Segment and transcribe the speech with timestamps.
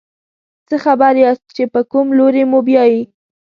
[0.67, 3.01] څه خبر یاست چې په کوم لوري موبیايي.